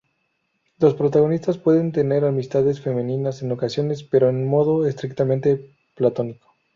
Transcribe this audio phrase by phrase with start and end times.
[0.79, 6.55] Los protagonistas pueden tener amistades femeninas en ocasiones, pero en un modo estrictamente platónico.